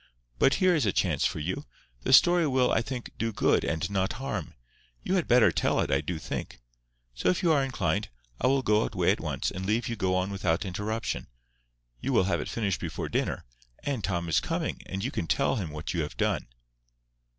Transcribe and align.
But 0.39 0.55
here 0.55 0.73
is 0.73 0.87
a 0.87 0.91
chance 0.91 1.25
for 1.27 1.37
you. 1.37 1.67
The 2.01 2.11
story 2.11 2.47
will, 2.47 2.71
I 2.71 2.81
think, 2.81 3.11
do 3.19 3.31
good, 3.31 3.63
and 3.63 3.87
not 3.91 4.13
harm. 4.13 4.55
You 5.03 5.13
had 5.13 5.27
better 5.27 5.51
tell 5.51 5.79
it, 5.79 5.91
I 5.91 6.01
do 6.01 6.17
think. 6.17 6.59
So 7.13 7.29
if 7.29 7.43
you 7.43 7.51
are 7.51 7.63
inclined, 7.63 8.09
I 8.39 8.47
will 8.47 8.63
go 8.63 8.81
away 8.83 9.11
at 9.11 9.19
once, 9.19 9.51
and 9.51 9.63
let 9.67 9.89
you 9.89 9.95
go 9.95 10.15
on 10.15 10.31
without 10.31 10.65
interruption. 10.65 11.27
You 11.99 12.13
will 12.13 12.23
have 12.23 12.41
it 12.41 12.49
finished 12.49 12.79
before 12.81 13.09
dinner, 13.09 13.45
and 13.83 14.03
Tom 14.03 14.27
is 14.27 14.39
coming, 14.39 14.81
and 14.87 15.03
you 15.03 15.11
can 15.11 15.27
tell 15.27 15.57
him 15.57 15.69
what 15.69 15.93
you 15.93 16.01
have 16.01 16.17
done." 16.17 16.47